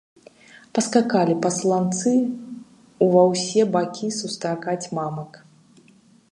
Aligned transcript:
Паскакалі 0.77 1.35
пасланцы 1.43 2.13
ўва 3.07 3.23
ўсе 3.31 3.61
бакі 3.79 4.07
сустракаць 4.19 4.89
мамак. 4.99 5.31